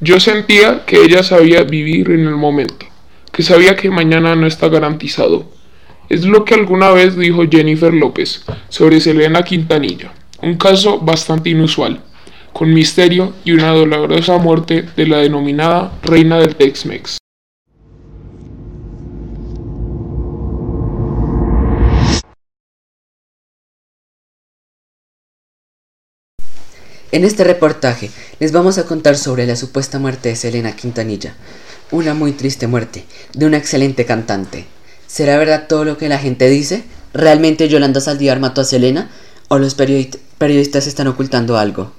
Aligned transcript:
Yo 0.00 0.18
sentía 0.18 0.84
que 0.84 1.02
ella 1.02 1.22
sabía 1.22 1.62
vivir 1.62 2.10
en 2.10 2.26
el 2.26 2.34
momento, 2.34 2.86
que 3.32 3.44
sabía 3.44 3.76
que 3.76 3.90
mañana 3.90 4.34
no 4.34 4.46
está 4.46 4.68
garantizado. 4.68 5.48
Es 6.08 6.24
lo 6.24 6.44
que 6.44 6.54
alguna 6.54 6.90
vez 6.90 7.16
dijo 7.16 7.44
Jennifer 7.48 7.94
López 7.94 8.44
sobre 8.68 9.00
Selena 9.00 9.44
Quintanilla, 9.44 10.12
un 10.42 10.56
caso 10.56 10.98
bastante 10.98 11.50
inusual, 11.50 12.00
con 12.52 12.74
misterio 12.74 13.32
y 13.44 13.52
una 13.52 13.70
dolorosa 13.70 14.36
muerte 14.38 14.84
de 14.96 15.06
la 15.06 15.18
denominada 15.18 15.92
reina 16.02 16.38
del 16.38 16.56
Tex-Mex. 16.56 17.18
En 27.14 27.22
este 27.22 27.44
reportaje 27.44 28.10
les 28.40 28.50
vamos 28.50 28.76
a 28.76 28.86
contar 28.86 29.16
sobre 29.16 29.46
la 29.46 29.54
supuesta 29.54 30.00
muerte 30.00 30.30
de 30.30 30.34
Selena 30.34 30.74
Quintanilla, 30.74 31.36
una 31.92 32.12
muy 32.12 32.32
triste 32.32 32.66
muerte 32.66 33.04
de 33.34 33.46
una 33.46 33.56
excelente 33.56 34.04
cantante. 34.04 34.64
¿Será 35.06 35.38
verdad 35.38 35.68
todo 35.68 35.84
lo 35.84 35.96
que 35.96 36.08
la 36.08 36.18
gente 36.18 36.48
dice? 36.48 36.82
¿Realmente 37.12 37.68
Yolanda 37.68 38.00
Saldívar 38.00 38.40
mató 38.40 38.62
a 38.62 38.64
Selena? 38.64 39.12
¿O 39.46 39.60
los 39.60 39.76
periodistas 39.76 40.88
están 40.88 41.06
ocultando 41.06 41.56
algo? 41.56 41.92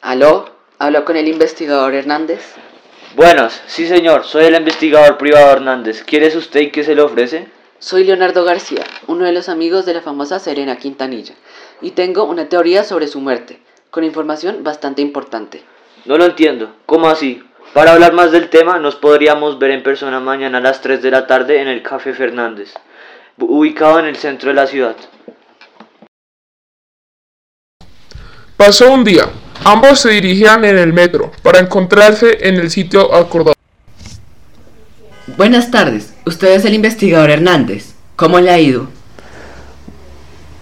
¿Aló? 0.00 0.50
¿Hablo 0.80 1.04
con 1.04 1.14
el 1.14 1.28
investigador 1.28 1.94
Hernández? 1.94 2.40
Buenas, 3.18 3.60
sí 3.66 3.88
señor, 3.88 4.22
soy 4.22 4.44
el 4.44 4.54
investigador 4.54 5.18
privado 5.18 5.50
Hernández. 5.50 6.04
¿Quiere 6.04 6.28
usted 6.36 6.60
y 6.60 6.70
qué 6.70 6.84
se 6.84 6.94
le 6.94 7.02
ofrece? 7.02 7.48
Soy 7.80 8.04
Leonardo 8.04 8.44
García, 8.44 8.84
uno 9.08 9.24
de 9.24 9.32
los 9.32 9.48
amigos 9.48 9.84
de 9.84 9.94
la 9.94 10.02
famosa 10.02 10.38
Serena 10.38 10.76
Quintanilla, 10.76 11.34
y 11.80 11.90
tengo 11.90 12.22
una 12.22 12.48
teoría 12.48 12.84
sobre 12.84 13.08
su 13.08 13.18
muerte, 13.18 13.60
con 13.90 14.04
información 14.04 14.62
bastante 14.62 15.02
importante. 15.02 15.64
No 16.04 16.16
lo 16.16 16.26
entiendo, 16.26 16.76
¿cómo 16.86 17.08
así? 17.08 17.42
Para 17.74 17.90
hablar 17.90 18.12
más 18.12 18.30
del 18.30 18.50
tema, 18.50 18.78
nos 18.78 18.94
podríamos 18.94 19.58
ver 19.58 19.72
en 19.72 19.82
persona 19.82 20.20
mañana 20.20 20.58
a 20.58 20.60
las 20.60 20.80
3 20.80 21.02
de 21.02 21.10
la 21.10 21.26
tarde 21.26 21.60
en 21.60 21.66
el 21.66 21.82
Café 21.82 22.14
Fernández, 22.14 22.72
ubicado 23.36 23.98
en 23.98 24.06
el 24.06 24.14
centro 24.14 24.50
de 24.50 24.54
la 24.54 24.68
ciudad. 24.68 24.94
Pasó 28.56 28.92
un 28.92 29.02
día, 29.02 29.24
Ambos 29.64 30.00
se 30.00 30.10
dirigían 30.10 30.64
en 30.64 30.78
el 30.78 30.92
metro 30.92 31.32
para 31.42 31.58
encontrarse 31.60 32.38
en 32.48 32.56
el 32.56 32.70
sitio 32.70 33.14
acordado. 33.14 33.54
Buenas 35.36 35.70
tardes, 35.70 36.14
usted 36.24 36.54
es 36.54 36.64
el 36.64 36.74
investigador 36.74 37.30
Hernández. 37.30 37.92
¿Cómo 38.16 38.40
le 38.40 38.50
ha 38.50 38.58
ido? 38.58 38.88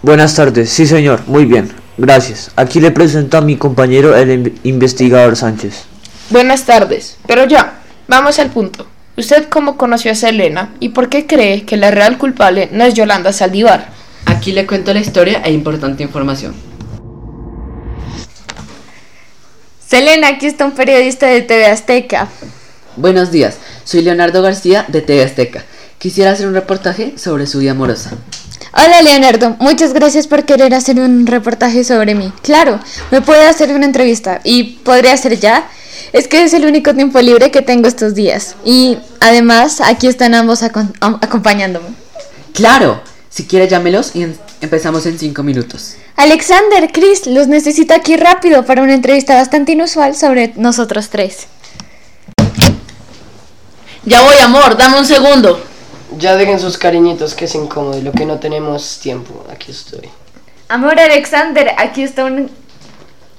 Buenas 0.03 0.35
tardes, 0.35 0.71
sí 0.71 0.87
señor, 0.87 1.23
muy 1.27 1.45
bien, 1.45 1.73
gracias. 1.97 2.51
Aquí 2.57 2.81
le 2.81 2.91
presento 2.91 3.39
a 3.39 3.41
mi 3.41 3.57
compañero 3.57 4.17
el 4.17 4.53
investigador 4.65 5.37
Sánchez. 5.37 5.85
Buenas 6.31 6.65
tardes, 6.65 7.17
pero 7.27 7.47
ya, 7.47 7.81
vamos 8.09 8.39
al 8.39 8.51
punto. 8.51 8.87
¿Usted 9.17 9.49
cómo 9.49 9.79
conoció 9.79 10.13
a 10.13 10.15
Selena 10.15 10.75
y 10.81 10.91
por 10.91 11.09
qué 11.09 11.27
cree 11.27 11.65
que 11.65 11.77
la 11.77 11.91
real 11.91 12.19
culpable 12.19 12.69
no 12.73 12.85
es 12.85 12.95
Yolanda 12.95 13.33
Saldívar? 13.33 13.89
Aquí 14.27 14.53
le 14.53 14.67
cuento 14.67 14.93
la 14.93 15.01
historia 15.01 15.41
e 15.45 15.53
importante 15.53 16.03
información. 16.03 16.66
Selena, 19.89 20.29
aquí 20.29 20.47
está 20.47 20.65
un 20.65 20.73
periodista 20.73 21.27
de 21.27 21.43
TV 21.43 21.67
Azteca. 21.67 22.27
Buenos 22.97 23.31
días, 23.31 23.59
soy 23.85 24.03
Leonardo 24.03 24.43
García 24.43 24.85
de 24.89 25.01
TV 25.01 25.23
Azteca. 25.23 25.65
Quisiera 25.99 26.33
hacer 26.33 26.49
un 26.49 26.55
reportaje 26.55 27.17
sobre 27.17 27.47
su 27.47 27.61
vida 27.61 27.71
amorosa. 27.71 28.11
Hola 28.73 29.01
Leonardo, 29.03 29.55
muchas 29.61 29.93
gracias 29.93 30.27
por 30.27 30.45
querer 30.45 30.75
hacer 30.75 30.99
un 30.99 31.25
reportaje 31.25 31.85
sobre 31.85 32.17
mí. 32.17 32.33
Claro, 32.43 32.81
me 33.13 33.21
puede 33.21 33.47
hacer 33.47 33.73
una 33.73 33.85
entrevista 33.85 34.41
y 34.43 34.79
podría 34.83 35.13
hacer 35.13 35.39
ya. 35.39 35.69
Es 36.13 36.27
que 36.27 36.43
es 36.43 36.53
el 36.53 36.67
único 36.67 36.93
tiempo 36.93 37.21
libre 37.21 37.53
que 37.53 37.63
tengo 37.63 37.87
estos 37.87 38.15
días. 38.15 38.57
Y 38.65 38.99
además, 39.21 39.81
aquí 39.81 40.09
están 40.09 40.35
ambos 40.35 40.65
acompañándome. 40.65 41.87
Claro, 42.53 43.01
si 43.37 43.45
quiere 43.45 43.69
llámelos 43.69 44.17
y 44.17 44.27
empezamos 44.63 45.05
en 45.05 45.19
cinco 45.19 45.43
minutos. 45.43 45.97
Alexander, 46.17 46.91
Chris, 46.91 47.27
los 47.27 47.49
necesito 47.49 47.93
aquí 47.93 48.17
rápido 48.17 48.65
para 48.65 48.83
una 48.83 48.95
entrevista 48.95 49.35
bastante 49.35 49.73
inusual 49.73 50.17
sobre 50.17 50.55
nosotros 50.57 51.11
tres. 51.11 51.47
Ya 54.07 54.23
voy, 54.23 54.39
amor, 54.39 54.79
dame 54.79 54.99
un 54.99 55.05
segundo. 55.05 55.63
Ya 56.17 56.35
dejen 56.35 56.59
sus 56.59 56.79
cariñitos 56.79 57.35
que 57.35 57.45
es 57.45 57.55
incómodo 57.55 57.99
y 57.99 58.01
lo 58.01 58.13
que 58.13 58.25
no 58.25 58.39
tenemos 58.39 59.01
tiempo. 59.01 59.45
Aquí 59.53 59.71
estoy. 59.71 60.09
Amor 60.69 60.99
Alexander, 60.99 61.75
aquí 61.77 62.05
está 62.05 62.25
un 62.25 62.51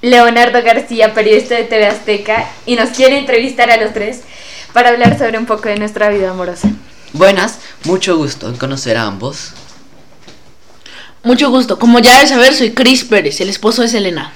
Leonardo 0.00 0.62
García, 0.62 1.12
periodista 1.12 1.56
de 1.56 1.64
TV 1.64 1.88
Azteca, 1.88 2.48
y 2.66 2.76
nos 2.76 2.90
quiere 2.90 3.18
entrevistar 3.18 3.68
a 3.72 3.76
los 3.76 3.92
tres 3.92 4.20
para 4.72 4.90
hablar 4.90 5.18
sobre 5.18 5.38
un 5.38 5.46
poco 5.46 5.68
de 5.68 5.76
nuestra 5.76 6.08
vida 6.08 6.30
amorosa. 6.30 6.68
Buenas, 7.14 7.58
mucho 7.82 8.16
gusto 8.16 8.48
en 8.48 8.54
conocer 8.54 8.96
a 8.96 9.02
ambos. 9.02 9.54
Mucho 11.28 11.50
gusto. 11.50 11.78
Como 11.78 11.98
ya 11.98 12.14
debes 12.14 12.30
saber, 12.30 12.54
soy 12.54 12.70
Chris 12.70 13.04
Pérez, 13.04 13.38
el 13.42 13.50
esposo 13.50 13.82
de 13.82 13.88
Selena. 13.88 14.32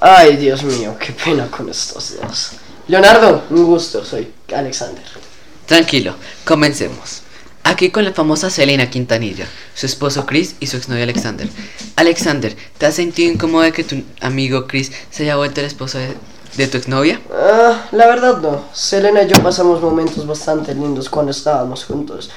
Ay, 0.00 0.36
Dios 0.36 0.64
mío, 0.64 0.96
qué 0.98 1.12
pena 1.12 1.46
con 1.46 1.68
estos 1.68 2.16
dos. 2.20 2.50
Leonardo, 2.88 3.44
un 3.48 3.64
gusto, 3.66 4.04
soy 4.04 4.32
Alexander. 4.52 5.04
Tranquilo, 5.64 6.16
comencemos. 6.44 7.22
Aquí 7.62 7.90
con 7.90 8.04
la 8.04 8.12
famosa 8.12 8.50
Selena 8.50 8.90
Quintanilla, 8.90 9.46
su 9.72 9.86
esposo 9.86 10.26
Chris 10.26 10.56
y 10.58 10.66
su 10.66 10.78
exnovio 10.78 11.04
Alexander. 11.04 11.48
Alexander, 11.94 12.56
¿te 12.76 12.86
has 12.86 12.96
sentido 12.96 13.32
incómodo 13.32 13.62
de 13.62 13.70
que 13.70 13.84
tu 13.84 14.02
amigo 14.20 14.66
Chris 14.66 14.90
se 15.12 15.22
haya 15.22 15.36
vuelto 15.36 15.60
el 15.60 15.68
esposo 15.68 15.98
de, 15.98 16.16
de 16.56 16.66
tu 16.66 16.76
exnovia? 16.76 17.20
Ah, 17.32 17.86
la 17.92 18.08
verdad 18.08 18.38
no. 18.38 18.64
Selena 18.72 19.22
y 19.22 19.28
yo 19.28 19.40
pasamos 19.40 19.80
momentos 19.80 20.26
bastante 20.26 20.74
lindos 20.74 21.08
cuando 21.08 21.30
estábamos 21.30 21.84
juntos 21.84 22.30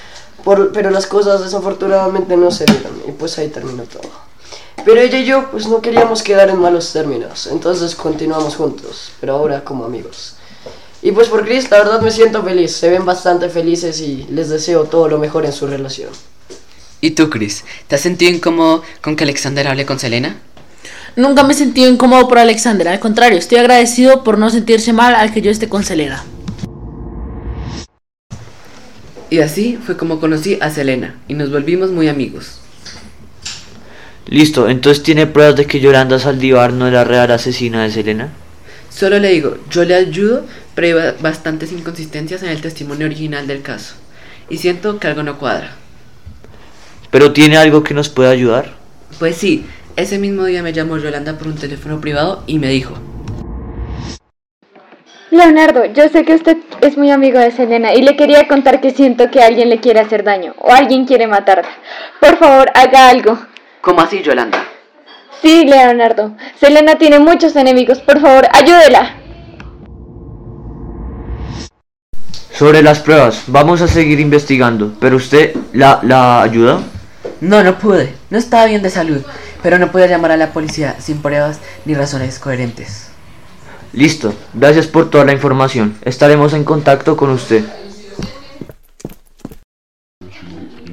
pero 0.45 0.91
las 0.91 1.07
cosas 1.07 1.43
desafortunadamente 1.43 2.37
no 2.37 2.51
se 2.51 2.65
dieron 2.65 3.01
y 3.07 3.11
pues 3.11 3.37
ahí 3.37 3.49
terminó 3.49 3.83
todo. 3.83 4.11
Pero 4.85 5.01
ella 5.01 5.17
y 5.17 5.25
yo 5.25 5.49
pues 5.49 5.67
no 5.67 5.81
queríamos 5.81 6.21
quedar 6.21 6.49
en 6.49 6.59
malos 6.59 6.93
términos, 6.93 7.47
entonces 7.47 7.95
continuamos 7.95 8.55
juntos, 8.55 9.11
pero 9.19 9.33
ahora 9.33 9.63
como 9.63 9.85
amigos. 9.85 10.35
Y 11.01 11.11
pues 11.11 11.27
por 11.27 11.45
Chris, 11.45 11.69
la 11.69 11.79
verdad 11.79 12.01
me 12.01 12.11
siento 12.11 12.43
feliz, 12.43 12.75
se 12.75 12.89
ven 12.89 13.05
bastante 13.05 13.49
felices 13.49 13.99
y 14.01 14.25
les 14.29 14.49
deseo 14.49 14.85
todo 14.85 15.07
lo 15.07 15.19
mejor 15.19 15.45
en 15.45 15.53
su 15.53 15.67
relación. 15.67 16.09
¿Y 17.01 17.11
tú, 17.11 17.29
Chris? 17.29 17.63
¿Te 17.87 17.95
has 17.95 18.01
sentido 18.01 18.31
incómodo 18.31 18.81
con 19.01 19.15
que 19.15 19.23
Alexander 19.23 19.67
hable 19.67 19.85
con 19.85 19.99
Selena? 19.99 20.37
Nunca 21.15 21.43
me 21.43 21.53
he 21.53 21.55
sentido 21.55 21.89
incómodo 21.89 22.27
por 22.27 22.39
Alexander, 22.39 22.87
al 22.87 22.99
contrario, 22.99 23.37
estoy 23.37 23.59
agradecido 23.59 24.23
por 24.23 24.37
no 24.37 24.49
sentirse 24.49 24.93
mal 24.93 25.15
al 25.15 25.31
que 25.31 25.41
yo 25.41 25.51
esté 25.51 25.69
con 25.69 25.83
Selena. 25.83 26.23
Y 29.35 29.41
así 29.41 29.77
fue 29.85 29.97
como 29.97 30.21
conocí 30.21 30.57
a 30.61 30.69
Selena 30.69 31.15
y 31.27 31.33
nos 31.33 31.51
volvimos 31.51 31.91
muy 31.91 32.07
amigos. 32.07 32.61
Listo, 34.27 34.69
entonces 34.69 35.03
tiene 35.03 35.27
pruebas 35.27 35.57
de 35.57 35.65
que 35.65 35.81
Yolanda 35.81 36.19
Saldívar 36.19 36.71
no 36.71 36.87
es 36.87 36.93
la 36.93 37.03
real 37.03 37.29
asesina 37.31 37.83
de 37.83 37.91
Selena. 37.91 38.29
Solo 38.89 39.19
le 39.19 39.33
digo, 39.33 39.57
yo 39.69 39.83
le 39.83 39.93
ayudo, 39.93 40.45
pero 40.73 41.01
hay 41.01 41.15
bastantes 41.19 41.73
inconsistencias 41.73 42.43
en 42.43 42.49
el 42.49 42.61
testimonio 42.61 43.07
original 43.07 43.45
del 43.45 43.61
caso. 43.61 43.95
Y 44.49 44.55
siento 44.55 44.99
que 44.99 45.07
algo 45.07 45.21
no 45.21 45.37
cuadra. 45.37 45.75
¿Pero 47.11 47.33
tiene 47.33 47.57
algo 47.57 47.83
que 47.83 47.93
nos 47.93 48.07
pueda 48.07 48.29
ayudar? 48.29 48.77
Pues 49.19 49.35
sí, 49.35 49.65
ese 49.97 50.17
mismo 50.17 50.45
día 50.45 50.63
me 50.63 50.71
llamó 50.71 50.97
Yolanda 50.97 51.37
por 51.37 51.47
un 51.47 51.55
teléfono 51.55 51.99
privado 51.99 52.41
y 52.47 52.57
me 52.57 52.69
dijo, 52.69 52.97
Leonardo, 55.35 55.85
yo 55.85 56.07
sé 56.09 56.23
que 56.23 56.33
usted 56.33 56.57
es 56.81 56.97
muy 56.97 57.11
amigo 57.11 57.39
de 57.39 57.51
Selena 57.51 57.93
y 57.93 58.01
le 58.01 58.15
quería 58.15 58.47
contar 58.47 58.79
que 58.79 58.91
siento 58.91 59.29
que 59.29 59.41
alguien 59.41 59.69
le 59.69 59.79
quiere 59.79 59.99
hacer 59.99 60.23
daño 60.23 60.55
o 60.59 60.71
alguien 60.71 61.05
quiere 61.05 61.27
matarla. 61.27 61.69
Por 62.19 62.37
favor, 62.37 62.71
haga 62.73 63.09
algo. 63.09 63.37
¿Cómo 63.81 64.01
así, 64.01 64.21
Yolanda? 64.21 64.63
Sí, 65.41 65.65
Leonardo. 65.65 66.35
Selena 66.59 66.97
tiene 66.97 67.19
muchos 67.19 67.55
enemigos. 67.55 67.99
Por 67.99 68.19
favor, 68.19 68.47
ayúdela. 68.53 69.17
Sobre 72.51 72.81
las 72.81 72.99
pruebas, 72.99 73.43
vamos 73.47 73.81
a 73.81 73.87
seguir 73.87 74.19
investigando. 74.19 74.93
¿Pero 74.99 75.17
usted 75.17 75.53
la, 75.73 75.99
la 76.03 76.41
ayuda? 76.41 76.79
No, 77.41 77.61
no 77.63 77.77
pude. 77.77 78.13
No 78.29 78.37
estaba 78.37 78.65
bien 78.65 78.81
de 78.81 78.89
salud. 78.89 79.21
Pero 79.61 79.77
no 79.77 79.91
pude 79.91 80.07
llamar 80.07 80.31
a 80.31 80.37
la 80.37 80.53
policía 80.53 80.95
sin 80.99 81.21
pruebas 81.21 81.59
ni 81.83 81.93
razones 81.93 82.39
coherentes. 82.39 83.14
Listo, 83.93 84.33
gracias 84.53 84.87
por 84.87 85.09
toda 85.09 85.25
la 85.25 85.33
información. 85.33 85.97
Estaremos 86.03 86.53
en 86.53 86.63
contacto 86.63 87.15
con 87.15 87.29
usted. 87.29 87.63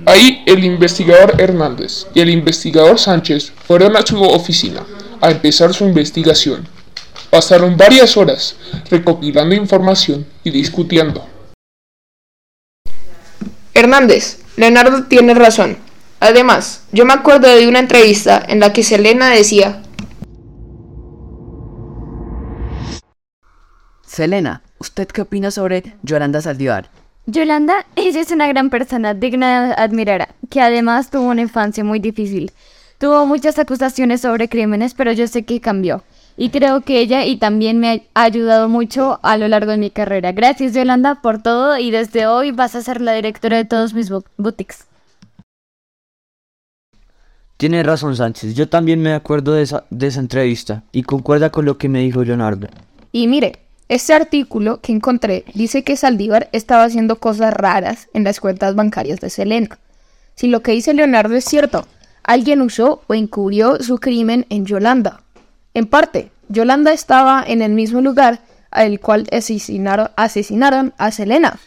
Ahí 0.04 0.42
el 0.46 0.64
investigador 0.64 1.40
Hernández 1.40 2.06
y 2.12 2.20
el 2.20 2.30
investigador 2.30 2.98
Sánchez 2.98 3.52
fueron 3.66 3.96
a 3.96 4.04
su 4.04 4.20
oficina 4.22 4.84
a 5.20 5.30
empezar 5.30 5.72
su 5.72 5.84
investigación. 5.84 6.66
Pasaron 7.30 7.76
varias 7.76 8.16
horas 8.16 8.56
recopilando 8.90 9.54
información 9.54 10.26
y 10.44 10.50
discutiendo. 10.50 11.26
Hernández, 13.74 14.38
Leonardo 14.56 15.04
tiene 15.04 15.34
razón. 15.34 15.78
Además, 16.20 16.82
yo 16.92 17.04
me 17.04 17.14
acuerdo 17.14 17.48
de 17.48 17.66
una 17.66 17.78
entrevista 17.78 18.44
en 18.46 18.60
la 18.60 18.72
que 18.72 18.82
Selena 18.82 19.30
decía, 19.30 19.82
Selena, 24.12 24.60
¿usted 24.78 25.08
qué 25.08 25.22
opina 25.22 25.50
sobre 25.50 25.94
Yolanda 26.02 26.42
Saldívar? 26.42 26.90
Yolanda, 27.24 27.86
ella 27.96 28.20
es 28.20 28.30
una 28.30 28.46
gran 28.46 28.68
persona, 28.68 29.14
digna 29.14 29.68
de 29.68 29.74
admirar, 29.82 30.34
que 30.50 30.60
además 30.60 31.08
tuvo 31.08 31.28
una 31.28 31.40
infancia 31.40 31.82
muy 31.82 31.98
difícil. 31.98 32.52
Tuvo 32.98 33.24
muchas 33.24 33.58
acusaciones 33.58 34.20
sobre 34.20 34.50
crímenes, 34.50 34.92
pero 34.92 35.12
yo 35.12 35.26
sé 35.28 35.44
que 35.44 35.62
cambió. 35.62 36.02
Y 36.36 36.50
creo 36.50 36.82
que 36.82 37.00
ella 37.00 37.24
y 37.24 37.38
también 37.38 37.78
me 37.78 38.06
ha 38.12 38.22
ayudado 38.24 38.68
mucho 38.68 39.18
a 39.22 39.38
lo 39.38 39.48
largo 39.48 39.70
de 39.70 39.78
mi 39.78 39.88
carrera. 39.88 40.32
Gracias 40.32 40.74
Yolanda 40.74 41.22
por 41.22 41.42
todo 41.42 41.78
y 41.78 41.90
desde 41.90 42.26
hoy 42.26 42.50
vas 42.50 42.74
a 42.74 42.82
ser 42.82 43.00
la 43.00 43.14
directora 43.14 43.56
de 43.56 43.64
todos 43.64 43.94
mis 43.94 44.10
boutiques. 44.36 44.88
Tiene 47.56 47.82
razón 47.82 48.14
Sánchez, 48.14 48.54
yo 48.54 48.68
también 48.68 49.00
me 49.00 49.14
acuerdo 49.14 49.54
de 49.54 49.62
esa, 49.62 49.84
de 49.88 50.08
esa 50.08 50.20
entrevista 50.20 50.82
y 50.92 51.02
concuerda 51.02 51.48
con 51.48 51.64
lo 51.64 51.78
que 51.78 51.88
me 51.88 52.00
dijo 52.00 52.22
Leonardo. 52.22 52.68
y 53.10 53.26
mire, 53.26 53.61
este 53.94 54.14
artículo 54.14 54.80
que 54.80 54.90
encontré 54.90 55.44
dice 55.52 55.84
que 55.84 55.98
Saldívar 55.98 56.48
estaba 56.52 56.84
haciendo 56.84 57.16
cosas 57.16 57.52
raras 57.52 58.08
en 58.14 58.24
las 58.24 58.40
cuentas 58.40 58.74
bancarias 58.74 59.20
de 59.20 59.28
Selena. 59.28 59.78
Si 60.34 60.46
lo 60.46 60.62
que 60.62 60.72
dice 60.72 60.94
Leonardo 60.94 61.34
es 61.34 61.44
cierto, 61.44 61.86
alguien 62.22 62.62
usó 62.62 63.02
o 63.06 63.12
encubrió 63.12 63.82
su 63.82 63.98
crimen 63.98 64.46
en 64.48 64.64
Yolanda. 64.64 65.22
En 65.74 65.84
parte, 65.86 66.30
Yolanda 66.48 66.90
estaba 66.94 67.44
en 67.46 67.60
el 67.60 67.72
mismo 67.72 68.00
lugar 68.00 68.40
al 68.70 68.98
cual 68.98 69.26
asesinaron, 69.30 70.08
asesinaron 70.16 70.94
a 70.96 71.10
Selena. 71.10 71.58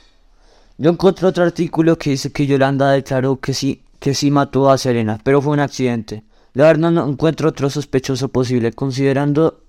Yo 0.80 0.90
encontré 0.90 1.28
otro 1.28 1.44
artículo 1.44 1.96
que 2.00 2.10
dice 2.10 2.32
que 2.32 2.48
Yolanda 2.48 2.90
declaró 2.90 3.40
que 3.40 3.54
sí, 3.54 3.84
que 4.00 4.16
sí 4.16 4.32
mató 4.32 4.72
a 4.72 4.80
Serena, 4.80 5.20
pero 5.24 5.44
fue 5.44 5.54
un 5.54 5.60
accidente. 5.60 6.24
La 6.54 6.66
verdad 6.66 6.90
no 6.90 7.08
encuentro 7.08 7.50
otro 7.50 7.70
sospechoso 7.70 8.30
posible, 8.30 8.74
considerando 8.74 9.65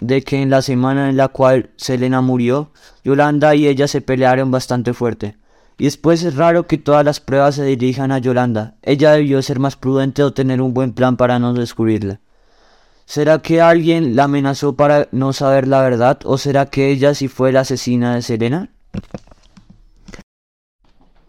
de 0.00 0.22
que 0.22 0.42
en 0.42 0.50
la 0.50 0.62
semana 0.62 1.08
en 1.08 1.16
la 1.16 1.28
cual 1.28 1.70
Selena 1.76 2.20
murió, 2.20 2.70
Yolanda 3.04 3.54
y 3.54 3.66
ella 3.66 3.88
se 3.88 4.00
pelearon 4.00 4.50
bastante 4.50 4.92
fuerte. 4.92 5.36
Y 5.78 5.84
después 5.84 6.22
es 6.22 6.36
raro 6.36 6.66
que 6.66 6.78
todas 6.78 7.04
las 7.04 7.20
pruebas 7.20 7.56
se 7.56 7.64
dirijan 7.64 8.10
a 8.10 8.18
Yolanda. 8.18 8.76
Ella 8.82 9.12
debió 9.12 9.42
ser 9.42 9.58
más 9.58 9.76
prudente 9.76 10.22
o 10.22 10.32
tener 10.32 10.62
un 10.62 10.72
buen 10.72 10.92
plan 10.92 11.16
para 11.16 11.38
no 11.38 11.52
descubrirla. 11.52 12.20
¿Será 13.04 13.40
que 13.40 13.60
alguien 13.60 14.16
la 14.16 14.24
amenazó 14.24 14.74
para 14.74 15.08
no 15.12 15.32
saber 15.32 15.68
la 15.68 15.82
verdad? 15.82 16.18
¿O 16.24 16.38
será 16.38 16.66
que 16.66 16.90
ella 16.90 17.14
sí 17.14 17.28
fue 17.28 17.52
la 17.52 17.60
asesina 17.60 18.14
de 18.14 18.22
Selena? 18.22 18.70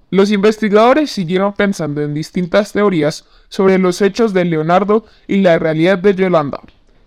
Los 0.10 0.32
investigadores 0.32 1.12
siguieron 1.12 1.54
pensando 1.54 2.02
en 2.02 2.14
distintas 2.14 2.72
teorías 2.72 3.26
sobre 3.50 3.78
los 3.78 4.02
hechos 4.02 4.34
de 4.34 4.46
Leonardo 4.46 5.06
y 5.28 5.42
la 5.42 5.60
realidad 5.60 5.98
de 5.98 6.16
Yolanda. 6.16 6.62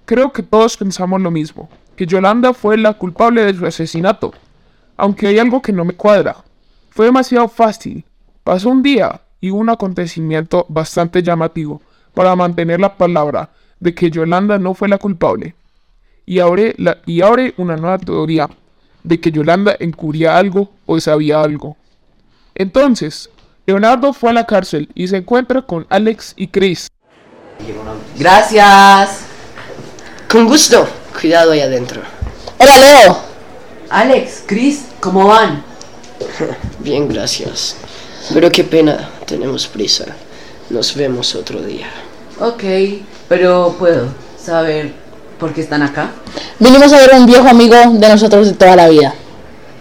Creo 0.05 0.33
que 0.33 0.43
todos 0.43 0.77
pensamos 0.77 1.21
lo 1.21 1.31
mismo, 1.31 1.69
que 1.97 2.07
Yolanda 2.07 2.53
fue 2.53 2.77
la 2.77 2.95
culpable 2.95 3.45
de 3.45 3.55
su 3.55 3.67
asesinato. 3.67 4.33
Aunque 4.97 5.29
hay 5.29 5.39
algo 5.39 5.63
que 5.63 5.73
no 5.73 5.85
me 5.85 5.95
cuadra. 5.95 6.37
Fue 6.91 7.07
demasiado 7.07 7.49
fácil. 7.49 8.05
Pasó 8.45 8.69
un 8.71 8.83
día 8.83 9.21
y 9.41 9.51
un 9.51 9.71
acontecimiento 9.71 10.67
bastante 10.69 11.23
llamativo 11.23 11.81
para 12.15 12.37
mantener 12.37 12.81
la 12.81 12.97
palabra 12.97 13.51
de 13.79 13.95
que 13.95 14.11
Yolanda 14.11 14.59
no 14.59 14.75
fue 14.75 14.89
la 14.89 14.99
culpable. 14.99 15.55
Y 16.27 16.41
abre, 16.41 16.75
la, 16.79 16.99
y 17.07 17.23
abre 17.23 17.55
una 17.57 17.77
nueva 17.77 17.99
teoría 17.99 18.49
de 19.03 19.21
que 19.21 19.33
Yolanda 19.33 19.77
encubría 19.79 20.37
algo 20.37 20.71
o 20.87 21.01
sabía 21.01 21.41
algo. 21.41 21.77
Entonces, 22.55 23.31
Leonardo 23.67 24.13
fue 24.13 24.31
a 24.31 24.35
la 24.35 24.47
cárcel 24.47 24.89
y 24.95 25.09
se 25.09 25.19
encuentra 25.19 25.63
con 25.63 25.87
Alex 25.89 26.35
y 26.37 26.49
Chris. 26.49 26.89
Gracias. 28.19 29.30
Con 30.31 30.47
gusto. 30.47 30.87
Cuidado 31.21 31.51
ahí 31.51 31.61
adentro. 31.61 32.01
Hola 32.59 32.79
Leo. 32.79 33.19
Alex, 33.89 34.45
Chris, 34.47 34.83
¿cómo 35.01 35.27
van? 35.27 35.65
Bien, 36.79 37.09
gracias. 37.09 37.75
Pero 38.33 38.49
qué 38.53 38.63
pena, 38.63 39.11
tenemos 39.27 39.67
prisa. 39.67 40.05
Nos 40.69 40.95
vemos 40.95 41.35
otro 41.35 41.61
día. 41.61 41.89
Ok, 42.39 42.63
pero 43.29 43.75
puedo 43.77 44.07
saber 44.41 44.93
por 45.41 45.53
qué 45.53 45.63
están 45.63 45.83
acá. 45.83 46.13
Vinimos 46.61 46.93
a 46.93 46.99
ver 46.99 47.13
a 47.13 47.17
un 47.17 47.27
viejo 47.27 47.49
amigo 47.49 47.75
de 47.75 48.09
nosotros 48.09 48.47
de 48.47 48.53
toda 48.53 48.77
la 48.77 48.89
vida. 48.89 49.13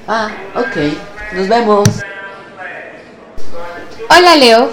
Ah, 0.07 0.31
ok. 0.55 1.35
Nos 1.35 1.47
vemos. 1.47 1.87
Hola 4.09 4.35
Leo, 4.35 4.71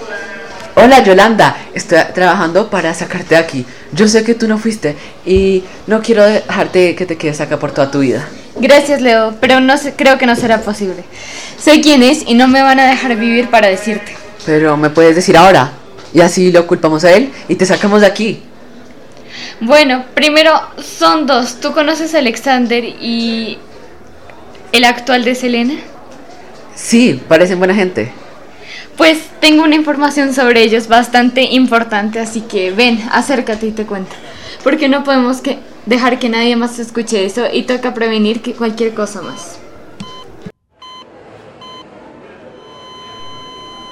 Hola 0.79 1.03
Yolanda, 1.03 1.57
estoy 1.73 1.97
trabajando 2.13 2.69
para 2.69 2.93
sacarte 2.93 3.33
de 3.33 3.41
aquí. 3.41 3.65
Yo 3.93 4.07
sé 4.07 4.23
que 4.23 4.35
tú 4.35 4.47
no 4.47 4.59
fuiste 4.59 4.95
y 5.25 5.63
no 5.87 6.03
quiero 6.03 6.23
dejarte 6.23 6.93
que 6.93 7.07
te 7.07 7.17
quedes 7.17 7.41
acá 7.41 7.57
por 7.57 7.71
toda 7.71 7.89
tu 7.89 8.01
vida. 8.01 8.27
Gracias 8.57 9.01
Leo, 9.01 9.33
pero 9.41 9.59
no 9.59 9.75
sé, 9.79 9.95
creo 9.95 10.19
que 10.19 10.27
no 10.27 10.35
será 10.35 10.61
posible. 10.61 11.03
Sé 11.57 11.81
quién 11.81 12.03
es 12.03 12.21
y 12.27 12.35
no 12.35 12.47
me 12.47 12.61
van 12.61 12.79
a 12.79 12.85
dejar 12.85 13.15
vivir 13.15 13.49
para 13.49 13.69
decirte. 13.69 14.15
Pero 14.45 14.77
me 14.77 14.91
puedes 14.91 15.15
decir 15.15 15.35
ahora. 15.35 15.71
Y 16.13 16.21
así 16.21 16.51
lo 16.51 16.67
culpamos 16.67 17.03
a 17.05 17.11
él 17.11 17.31
y 17.47 17.55
te 17.55 17.65
sacamos 17.65 18.01
de 18.01 18.07
aquí. 18.07 18.43
Bueno, 19.59 20.05
primero 20.13 20.61
son 20.77 21.25
dos. 21.25 21.59
¿Tú 21.59 21.73
conoces 21.73 22.13
a 22.13 22.19
Alexander 22.19 22.83
y 22.83 23.57
el 24.71 24.83
actual 24.83 25.25
de 25.25 25.33
Selena? 25.33 25.73
Sí, 26.75 27.19
parecen 27.27 27.57
buena 27.57 27.73
gente. 27.73 28.11
Pues 28.97 29.29
tengo 29.39 29.63
una 29.63 29.75
información 29.75 30.33
sobre 30.33 30.63
ellos 30.63 30.87
bastante 30.87 31.43
importante, 31.43 32.19
así 32.19 32.41
que 32.41 32.71
ven, 32.71 32.99
acércate 33.11 33.67
y 33.67 33.71
te 33.71 33.85
cuento. 33.85 34.15
Porque 34.63 34.89
no 34.89 35.03
podemos 35.03 35.39
que 35.39 35.59
dejar 35.85 36.17
que 36.17 36.29
nadie 36.29 36.55
más 36.55 36.79
escuche 36.79 37.23
eso 37.23 37.43
y 37.53 37.63
toca 37.63 37.93
prevenir 37.93 38.41
que 38.41 38.53
cualquier 38.53 38.95
cosa 38.95 39.21
más. 39.21 39.59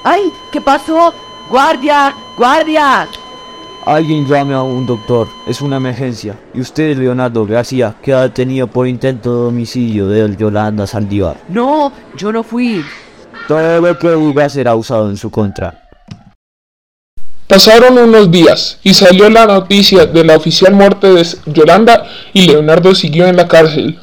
¡Ay! 0.04 0.22
¿Qué 0.52 0.60
pasó? 0.60 1.13
¡Guardia! 1.52 2.13
¡Guardia! 2.36 3.07
Alguien 3.86 4.28
llame 4.28 4.56
a 4.56 4.63
un 4.63 4.88
doctor, 4.88 5.28
es 5.46 5.62
una 5.62 5.78
emergencia. 5.78 6.36
Y 6.56 6.62
usted, 6.62 6.98
Leonardo 6.98 7.46
García, 7.46 7.94
queda 8.02 8.24
detenido 8.24 8.66
por 8.66 8.88
intento 8.88 9.44
de 9.44 9.48
homicidio 9.50 10.07
de 10.07 10.36
Yolanda 10.36 10.88
Saldívar. 10.88 11.38
No, 11.48 11.92
yo 12.18 12.31
no 12.31 12.42
fui. 12.42 12.84
Todo 13.47 13.81
lo 13.81 14.00
que 14.00 14.07
hubiera 14.07 14.50
será 14.50 14.75
usado 14.75 15.09
en 15.09 15.18
su 15.18 15.30
contra. 15.30 15.88
Pasaron 17.47 17.97
unos 17.97 18.31
días 18.31 18.80
y 18.81 18.94
salió 18.95 19.30
la 19.30 19.45
noticia 19.45 20.07
de 20.07 20.23
la 20.23 20.35
oficial 20.35 20.73
muerte 20.73 21.07
de 21.14 21.28
Yolanda 21.45 22.07
y 22.33 22.47
Leonardo 22.47 22.95
siguió 22.95 23.28
en 23.28 23.35
la 23.35 23.47
cárcel. 23.47 23.99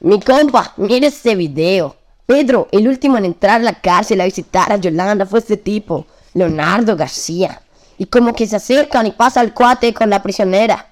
Mi 0.00 0.20
compa, 0.20 0.74
mira 0.76 1.06
este 1.06 1.34
video. 1.34 1.96
Pedro, 2.26 2.68
el 2.70 2.86
último 2.86 3.16
en 3.16 3.24
entrar 3.24 3.62
a 3.62 3.64
la 3.64 3.80
cárcel 3.80 4.20
a 4.20 4.26
visitar 4.26 4.70
a 4.70 4.76
Yolanda 4.76 5.24
fue 5.24 5.38
este 5.38 5.56
tipo, 5.56 6.06
Leonardo 6.34 6.94
García. 6.94 7.62
Y 7.96 8.04
como 8.04 8.34
que 8.34 8.46
se 8.46 8.56
acercan 8.56 9.06
y 9.06 9.12
pasa 9.12 9.40
el 9.40 9.54
cuate 9.54 9.94
con 9.94 10.10
la 10.10 10.22
prisionera. 10.22 10.86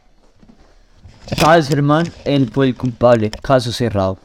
¿Sabes, 1.36 1.68
Germán? 1.68 2.10
Él 2.24 2.50
fue 2.52 2.68
el 2.68 2.74
culpable. 2.74 3.30
Caso 3.42 3.70
cerrado. 3.70 4.18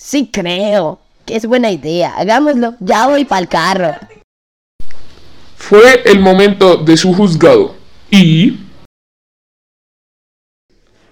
Sí 0.00 0.30
creo, 0.32 0.98
que 1.26 1.36
es 1.36 1.44
buena 1.44 1.70
idea. 1.70 2.14
Hagámoslo, 2.16 2.74
ya 2.80 3.06
voy 3.06 3.26
para 3.26 3.42
el 3.42 3.48
carro. 3.48 3.94
Fue 5.56 6.02
el 6.06 6.20
momento 6.20 6.78
de 6.78 6.96
su 6.96 7.12
juzgado. 7.12 7.74
Y... 8.10 8.60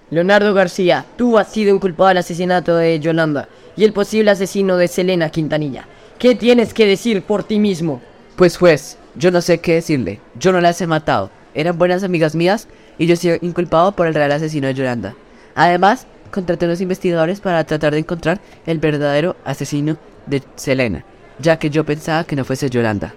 Leonardo 0.09 0.54
García, 0.54 1.04
tú 1.18 1.37
has 1.37 1.52
sido 1.52 1.75
inculpado 1.75 2.09
del 2.09 2.18
asesinato 2.18 2.76
de 2.76 2.99
Yolanda 2.99 3.47
y 3.76 3.85
el 3.85 3.92
posible 3.92 4.30
asesino 4.30 4.78
de 4.78 4.88
Selena 4.88 5.28
Quintanilla. 5.28 5.87
¿Qué 6.18 6.35
tienes 6.35 6.73
que 6.73 6.87
decir 6.87 7.23
por 7.23 7.45
ti 7.45 7.59
mismo? 7.59 8.00
Pues 8.37 8.57
juez, 8.57 8.97
yo 9.16 9.30
no 9.30 9.42
sé 9.42 9.59
qué 9.59 9.75
decirle. 9.75 10.18
Yo 10.38 10.50
no 10.50 10.62
las 10.62 10.80
he 10.80 10.87
matado. 10.87 11.30
Eran 11.52 11.76
buenas 11.76 12.04
amigas 12.04 12.35
mías 12.35 12.68
y 12.97 13.07
yo 13.07 13.16
soy 13.16 13.38
inculpado 13.42 13.92
por 13.92 14.07
el 14.07 14.14
real 14.14 14.33
asesino 14.33 14.66
de 14.66 14.73
Yolanda. 14.73 15.14
Además, 15.54 16.07
contraté 16.31 16.65
a 16.65 16.69
unos 16.69 16.81
investigadores 16.81 17.41
para 17.41 17.65
tratar 17.65 17.93
de 17.93 18.01
encontrar 18.01 18.41
el 18.67 18.79
verdadero 18.79 19.37
asesino 19.45 19.97
de 20.27 20.43
Selena, 20.57 21.05
ya 21.39 21.59
que 21.59 21.71
yo 21.71 21.85
pensaba 21.85 22.25
que 22.25 22.37
no 22.37 22.45
fuese 22.45 22.71
Yolanda. 22.71 23.15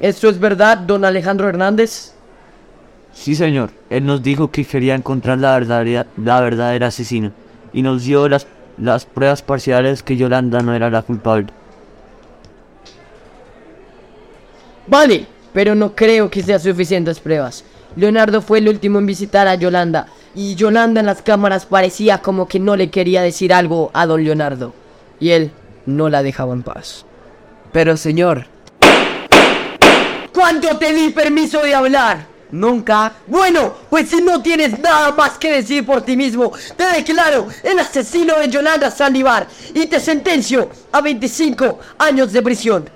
¿Esto 0.00 0.28
es 0.28 0.38
verdad, 0.38 0.78
don 0.78 1.04
Alejandro 1.04 1.48
Hernández? 1.48 2.14
Sí, 3.12 3.34
señor. 3.34 3.70
Él 3.90 4.06
nos 4.06 4.22
dijo 4.22 4.50
que 4.50 4.64
quería 4.64 4.94
encontrar 4.94 5.38
la 5.38 5.52
verdadera, 5.54 6.06
la 6.16 6.40
verdadera 6.40 6.86
asesina. 6.86 7.32
Y 7.72 7.82
nos 7.82 8.04
dio 8.04 8.28
las, 8.28 8.46
las 8.78 9.04
pruebas 9.04 9.42
parciales 9.42 10.02
que 10.02 10.16
Yolanda 10.16 10.60
no 10.60 10.74
era 10.74 10.88
la 10.88 11.02
culpable. 11.02 11.48
Vale, 14.86 15.26
pero 15.52 15.74
no 15.74 15.94
creo 15.94 16.30
que 16.30 16.42
sean 16.42 16.60
suficientes 16.60 17.20
pruebas. 17.20 17.64
Leonardo 17.96 18.40
fue 18.40 18.58
el 18.58 18.68
último 18.68 18.98
en 18.98 19.06
visitar 19.06 19.46
a 19.48 19.54
Yolanda 19.54 20.06
y 20.34 20.54
Yolanda 20.54 21.00
en 21.00 21.06
las 21.06 21.22
cámaras 21.22 21.66
parecía 21.66 22.18
como 22.18 22.48
que 22.48 22.60
no 22.60 22.76
le 22.76 22.90
quería 22.90 23.22
decir 23.22 23.52
algo 23.52 23.90
a 23.92 24.06
don 24.06 24.22
Leonardo. 24.22 24.74
Y 25.18 25.30
él 25.30 25.50
no 25.86 26.08
la 26.08 26.22
dejaba 26.22 26.52
en 26.54 26.62
paz. 26.62 27.04
Pero 27.72 27.96
señor, 27.96 28.46
¿Cuándo 30.32 30.78
te 30.78 30.92
di 30.92 31.10
permiso 31.10 31.60
de 31.60 31.74
hablar? 31.74 32.30
nunca... 32.52 33.12
Bueno, 33.26 33.74
pues 33.88 34.08
si 34.08 34.20
no 34.20 34.42
tienes 34.42 34.78
nada 34.78 35.12
más 35.12 35.38
que 35.38 35.52
decir 35.52 35.84
por 35.84 36.02
ti 36.02 36.16
mismo, 36.16 36.52
te 36.76 36.84
declaro 36.84 37.46
el 37.62 37.78
asesino 37.78 38.38
de 38.38 38.48
Yolanda 38.48 38.90
Sandivar 38.90 39.46
y 39.74 39.86
te 39.86 40.00
sentencio 40.00 40.68
a 40.92 41.00
25 41.00 41.78
años 41.98 42.32
de 42.32 42.42
prisión. 42.42 42.90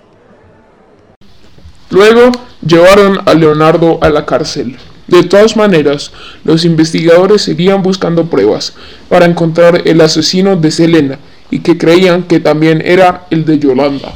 Luego 1.90 2.32
llevaron 2.66 3.20
a 3.26 3.34
Leonardo 3.34 3.98
a 4.02 4.08
la 4.08 4.24
cárcel. 4.26 4.76
De 5.06 5.22
todas 5.22 5.56
maneras, 5.56 6.12
los 6.44 6.64
investigadores 6.64 7.42
seguían 7.42 7.82
buscando 7.82 8.26
pruebas 8.26 8.74
para 9.08 9.26
encontrar 9.26 9.82
el 9.86 10.00
asesino 10.00 10.56
de 10.56 10.70
Selena 10.70 11.18
y 11.50 11.60
que 11.60 11.76
creían 11.78 12.22
que 12.24 12.40
también 12.40 12.82
era 12.84 13.26
el 13.30 13.44
de 13.44 13.58
Yolanda. 13.58 14.12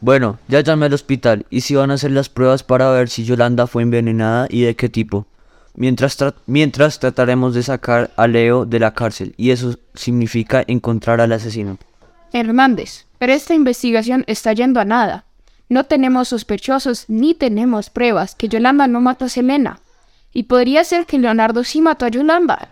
Bueno, 0.00 0.38
ya 0.46 0.60
llamé 0.60 0.86
al 0.86 0.94
hospital 0.94 1.46
y 1.50 1.62
si 1.62 1.74
van 1.74 1.90
a 1.90 1.94
hacer 1.94 2.10
las 2.10 2.28
pruebas 2.28 2.62
para 2.62 2.90
ver 2.90 3.08
si 3.08 3.24
Yolanda 3.24 3.66
fue 3.66 3.82
envenenada 3.82 4.46
y 4.50 4.62
de 4.62 4.76
qué 4.76 4.88
tipo. 4.88 5.26
Mientras, 5.74 6.18
tra- 6.18 6.34
mientras 6.46 7.00
trataremos 7.00 7.54
de 7.54 7.62
sacar 7.62 8.10
a 8.16 8.26
Leo 8.26 8.64
de 8.64 8.78
la 8.78 8.94
cárcel 8.94 9.34
y 9.36 9.50
eso 9.50 9.78
significa 9.94 10.64
encontrar 10.66 11.20
al 11.20 11.32
asesino. 11.32 11.76
Hernández, 12.32 13.04
pero 13.18 13.32
esta 13.34 13.54
investigación 13.54 14.24
está 14.26 14.52
yendo 14.54 14.80
a 14.80 14.84
nada. 14.86 15.25
No 15.68 15.84
tenemos 15.84 16.28
sospechosos 16.28 17.06
ni 17.08 17.34
tenemos 17.34 17.90
pruebas 17.90 18.36
que 18.36 18.48
Yolanda 18.48 18.86
no 18.86 19.00
mató 19.00 19.24
a 19.24 19.28
Selena. 19.28 19.80
Y 20.32 20.44
podría 20.44 20.84
ser 20.84 21.06
que 21.06 21.18
Leonardo 21.18 21.64
sí 21.64 21.80
mató 21.80 22.04
a 22.04 22.08
Yolanda. 22.08 22.68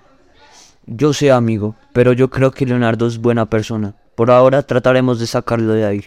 Yo 0.86 1.12
sé, 1.12 1.32
amigo, 1.32 1.74
pero 1.92 2.12
yo 2.12 2.30
creo 2.30 2.52
que 2.52 2.66
Leonardo 2.66 3.06
es 3.06 3.18
buena 3.18 3.46
persona. 3.46 3.94
Por 4.14 4.30
ahora 4.30 4.62
trataremos 4.62 5.18
de 5.18 5.26
sacarlo 5.26 5.72
de 5.72 5.84
ahí. 5.84 6.04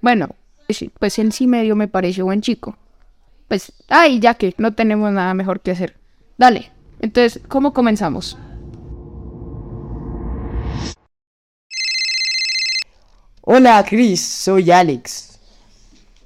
Bueno, 0.00 0.28
pues, 0.66 0.84
pues 0.98 1.18
él 1.18 1.32
sí 1.32 1.46
medio 1.48 1.74
me 1.74 1.88
pareció 1.88 2.26
buen 2.26 2.42
chico. 2.42 2.76
Pues, 3.48 3.72
ay, 3.88 4.20
ya 4.20 4.34
que 4.34 4.54
no 4.58 4.72
tenemos 4.72 5.10
nada 5.10 5.34
mejor 5.34 5.60
que 5.60 5.72
hacer. 5.72 5.96
Dale, 6.38 6.70
entonces, 7.00 7.42
¿cómo 7.48 7.72
comenzamos? 7.72 8.38
Hola, 13.40 13.84
Chris, 13.88 14.20
soy 14.20 14.70
Alex. 14.70 15.33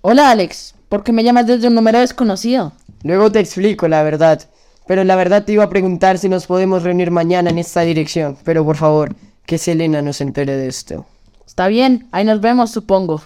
Hola 0.00 0.30
Alex, 0.30 0.76
¿por 0.88 1.02
qué 1.02 1.12
me 1.12 1.24
llamas 1.24 1.48
desde 1.48 1.66
un 1.66 1.74
número 1.74 1.98
desconocido? 1.98 2.72
Luego 3.02 3.32
te 3.32 3.40
explico 3.40 3.88
la 3.88 4.04
verdad. 4.04 4.42
Pero 4.86 5.02
la 5.02 5.16
verdad 5.16 5.44
te 5.44 5.52
iba 5.52 5.64
a 5.64 5.68
preguntar 5.68 6.18
si 6.18 6.28
nos 6.28 6.46
podemos 6.46 6.84
reunir 6.84 7.10
mañana 7.10 7.50
en 7.50 7.58
esta 7.58 7.80
dirección. 7.80 8.36
Pero 8.44 8.64
por 8.64 8.76
favor, 8.76 9.16
que 9.44 9.58
Selena 9.58 10.00
no 10.00 10.12
se 10.12 10.22
entere 10.22 10.56
de 10.56 10.68
esto. 10.68 11.04
Está 11.44 11.66
bien, 11.66 12.06
ahí 12.12 12.24
nos 12.24 12.40
vemos, 12.40 12.70
supongo. 12.70 13.20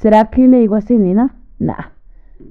¿Será 0.00 0.28
que 0.28 0.46
le 0.46 0.58
digo 0.58 0.76
a 0.76 0.82
Selena? 0.82 1.34
Nah. 1.58 1.92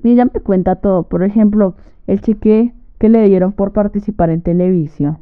Ni 0.03 0.13
ella 0.13 0.25
me 0.25 0.39
cuenta 0.39 0.75
todo. 0.75 1.03
Por 1.03 1.23
ejemplo, 1.23 1.75
el 2.07 2.19
cheque 2.21 2.73
que 2.99 3.09
le 3.09 3.27
dieron 3.27 3.53
por 3.53 3.73
participar 3.73 4.31
en 4.31 4.41
televisión. 4.41 5.19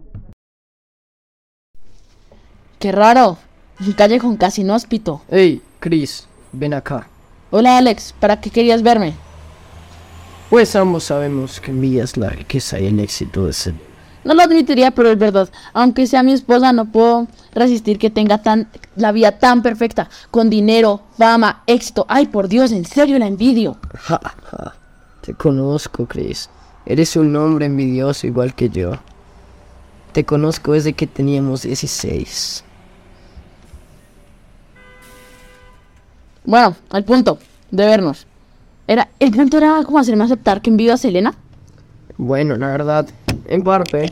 Qué 2.79 2.93
raro. 2.93 3.37
Un 3.85 3.93
callejón 3.93 4.37
casi 4.37 4.61
inhóspito. 4.61 5.21
Hey, 5.29 5.61
Chris, 5.79 6.27
ven 6.51 6.73
acá. 6.73 7.07
Hola 7.51 7.77
Alex, 7.77 8.13
¿para 8.19 8.41
qué 8.41 8.49
querías 8.49 8.83
verme? 8.83 9.13
Pues 10.49 10.75
ambos 10.75 11.05
sabemos 11.05 11.61
que 11.61 11.71
envías 11.71 12.17
la 12.17 12.29
riqueza 12.29 12.79
y 12.79 12.87
el 12.87 12.99
éxito 12.99 13.45
de 13.45 13.53
Selena. 13.53 13.83
No 14.25 14.33
lo 14.33 14.41
admitiría, 14.41 14.91
pero 14.91 15.09
es 15.09 15.17
verdad. 15.17 15.49
Aunque 15.71 16.05
sea 16.05 16.23
mi 16.23 16.33
esposa, 16.33 16.73
no 16.73 16.91
puedo 16.91 17.27
resistir 17.53 17.97
que 17.97 18.09
tenga 18.09 18.41
tan 18.41 18.67
la 18.97 19.13
vida 19.13 19.39
tan 19.39 19.61
perfecta, 19.61 20.09
con 20.29 20.49
dinero, 20.49 21.01
fama, 21.17 21.63
éxito. 21.65 22.05
Ay, 22.09 22.27
por 22.27 22.49
Dios, 22.49 22.73
en 22.73 22.83
serio 22.83 23.17
la 23.17 23.27
envidio. 23.27 23.77
Ja, 23.95 24.19
ja. 24.51 24.73
Te 25.21 25.33
conozco, 25.33 26.05
Chris. 26.05 26.49
Eres 26.85 27.15
un 27.15 27.33
hombre 27.35 27.67
envidioso 27.67 28.27
igual 28.27 28.53
que 28.53 28.69
yo. 28.69 28.93
Te 30.11 30.25
conozco 30.25 30.73
desde 30.73 30.91
que 30.91 31.07
teníamos 31.07 31.61
16. 31.61 32.65
Bueno, 36.45 36.75
al 36.89 37.03
punto 37.03 37.39
de 37.71 37.85
vernos. 37.85 38.25
Era, 38.87 39.09
el 39.19 39.35
canto 39.35 39.57
era 39.57 39.83
como 39.83 39.99
hacerme 39.99 40.23
aceptar 40.23 40.61
que 40.61 40.69
envidio 40.69 40.93
a 40.93 40.97
Selena. 40.97 41.35
Bueno, 42.17 42.55
la 42.55 42.67
verdad, 42.67 43.07
en 43.47 43.63
parte. 43.63 44.11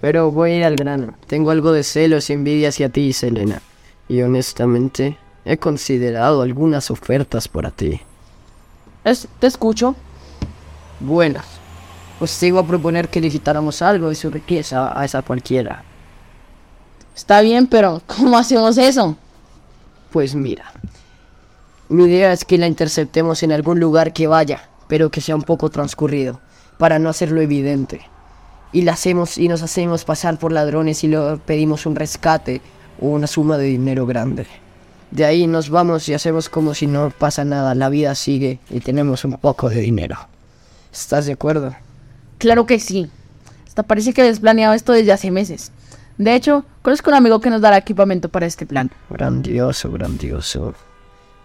Pero 0.00 0.30
voy 0.30 0.50
a 0.52 0.56
ir 0.58 0.64
al 0.64 0.76
grano. 0.76 1.14
Tengo 1.26 1.50
algo 1.50 1.72
de 1.72 1.82
celos 1.82 2.28
y 2.30 2.34
envidia 2.34 2.68
hacia 2.68 2.90
ti, 2.90 3.12
Selena. 3.12 3.62
Y 4.08 4.22
honestamente, 4.22 5.16
he 5.44 5.56
considerado 5.56 6.42
algunas 6.42 6.90
ofertas 6.90 7.48
para 7.48 7.70
ti. 7.70 8.00
Es, 9.04 9.26
te 9.38 9.46
escucho. 9.46 9.96
Buenas. 11.00 11.46
Pues 12.18 12.42
iba 12.42 12.60
a 12.60 12.66
proponer 12.66 13.08
que 13.08 13.20
le 13.20 13.30
quitáramos 13.30 13.80
algo 13.80 14.08
de 14.08 14.14
su 14.14 14.30
riqueza 14.30 14.98
a 14.98 15.04
esa 15.04 15.22
cualquiera. 15.22 15.82
Está 17.16 17.40
bien, 17.40 17.66
pero 17.66 18.02
¿cómo 18.06 18.36
hacemos 18.36 18.76
eso? 18.78 19.16
Pues 20.10 20.34
mira. 20.34 20.72
Mi 21.90 22.04
idea 22.04 22.34
es 22.34 22.44
que 22.44 22.58
la 22.58 22.66
interceptemos 22.66 23.42
en 23.42 23.50
algún 23.50 23.80
lugar 23.80 24.12
que 24.12 24.26
vaya, 24.26 24.68
pero 24.88 25.10
que 25.10 25.22
sea 25.22 25.34
un 25.34 25.42
poco 25.42 25.70
transcurrido, 25.70 26.38
para 26.76 26.98
no 26.98 27.08
hacerlo 27.08 27.40
evidente. 27.40 28.02
Y 28.72 28.82
la 28.82 28.92
hacemos 28.92 29.38
y 29.38 29.48
nos 29.48 29.62
hacemos 29.62 30.04
pasar 30.04 30.38
por 30.38 30.52
ladrones 30.52 31.02
y 31.02 31.08
le 31.08 31.38
pedimos 31.46 31.86
un 31.86 31.96
rescate 31.96 32.60
o 33.00 33.06
una 33.06 33.26
suma 33.26 33.56
de 33.56 33.64
dinero 33.64 34.04
grande. 34.04 34.46
De 35.10 35.24
ahí 35.24 35.46
nos 35.46 35.70
vamos 35.70 36.06
y 36.10 36.14
hacemos 36.14 36.50
como 36.50 36.74
si 36.74 36.86
no 36.86 37.10
pasa 37.10 37.46
nada, 37.46 37.74
la 37.74 37.88
vida 37.88 38.14
sigue 38.14 38.58
y 38.68 38.80
tenemos 38.80 39.24
un 39.24 39.38
poco 39.38 39.70
de 39.70 39.80
dinero. 39.80 40.16
¿Estás 40.92 41.24
de 41.24 41.32
acuerdo? 41.32 41.74
Claro 42.36 42.66
que 42.66 42.80
sí. 42.80 43.10
Hasta 43.66 43.82
parece 43.82 44.12
que 44.12 44.20
habías 44.20 44.40
planeado 44.40 44.74
esto 44.74 44.92
desde 44.92 45.12
hace 45.12 45.30
meses. 45.30 45.72
De 46.18 46.34
hecho, 46.34 46.66
conozco 46.82 47.08
un 47.08 47.16
amigo 47.16 47.40
que 47.40 47.48
nos 47.48 47.62
dará 47.62 47.78
equipamiento 47.78 48.28
para 48.28 48.44
este 48.44 48.66
plan. 48.66 48.90
Grandioso, 49.08 49.90
grandioso. 49.90 50.74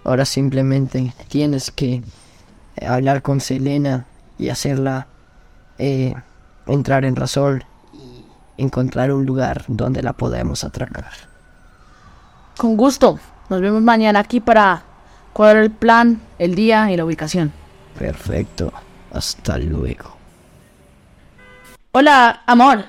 Ahora 0.03 0.25
simplemente 0.25 1.13
tienes 1.29 1.71
que 1.71 2.03
hablar 2.85 3.21
con 3.21 3.39
Selena 3.39 4.05
y 4.37 4.49
hacerla 4.49 5.07
eh, 5.77 6.13
entrar 6.67 7.05
en 7.05 7.15
razón 7.15 7.63
y 7.93 8.25
encontrar 8.61 9.11
un 9.11 9.25
lugar 9.25 9.63
donde 9.67 10.01
la 10.01 10.13
podemos 10.13 10.63
atracar. 10.63 11.11
Con 12.57 12.77
gusto. 12.77 13.19
Nos 13.49 13.61
vemos 13.61 13.81
mañana 13.81 14.19
aquí 14.19 14.39
para 14.39 14.83
cuadrar 15.33 15.63
el 15.63 15.71
plan, 15.71 16.21
el 16.39 16.55
día 16.55 16.91
y 16.91 16.97
la 16.97 17.05
ubicación. 17.05 17.51
Perfecto. 17.97 18.71
Hasta 19.11 19.57
luego. 19.57 20.17
Hola, 21.91 22.41
amor. 22.45 22.85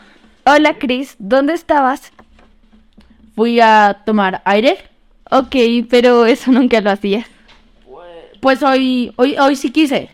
Hola, 0.47 0.79
Chris, 0.79 1.17
¿dónde 1.19 1.55
estabas? 1.55 2.13
Fui 3.35 3.61
a 3.61 4.03
tomar 4.07 4.43
aire. 4.45 4.79
Ok, 5.31 5.57
pero 5.89 6.27
eso 6.27 6.53
nunca 6.53 6.81
lo 6.81 6.91
hacía. 6.91 7.27
Pues 8.41 8.63
hoy, 8.63 9.13
hoy, 9.17 9.37
hoy 9.39 9.57
sí 9.57 9.71
quise. 9.71 10.11